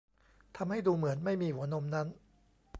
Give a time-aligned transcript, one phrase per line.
[0.57, 2.07] ทำให้ดูเหมือนไม่มีหัวนมนั้น